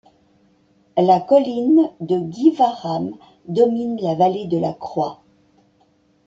[0.97, 3.15] La colline de Guivat Ram
[3.47, 5.21] domine la vallée de la Croix.